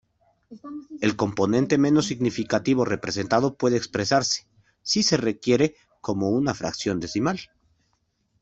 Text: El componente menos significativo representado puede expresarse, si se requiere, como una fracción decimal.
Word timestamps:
El 1.01 1.15
componente 1.15 1.77
menos 1.77 2.07
significativo 2.07 2.85
representado 2.85 3.53
puede 3.53 3.77
expresarse, 3.77 4.47
si 4.81 5.03
se 5.03 5.15
requiere, 5.15 5.75
como 6.01 6.31
una 6.31 6.55
fracción 6.55 6.99
decimal. 6.99 7.39